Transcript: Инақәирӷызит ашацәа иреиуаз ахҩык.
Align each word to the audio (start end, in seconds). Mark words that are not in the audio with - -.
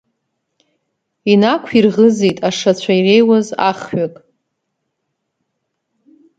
Инақәирӷызит 1.31 2.37
ашацәа 2.49 2.93
иреиуаз 2.99 3.47
ахҩык. 3.69 4.15